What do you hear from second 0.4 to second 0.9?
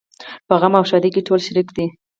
په غم او